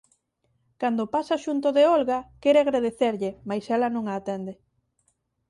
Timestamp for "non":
3.95-4.05